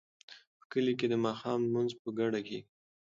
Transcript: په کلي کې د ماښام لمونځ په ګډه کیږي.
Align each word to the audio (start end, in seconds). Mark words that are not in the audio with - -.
په 0.57 0.63
کلي 0.71 0.93
کې 0.99 1.07
د 1.09 1.13
ماښام 1.25 1.59
لمونځ 1.65 1.91
په 2.01 2.09
ګډه 2.17 2.39
کیږي. 2.47 2.63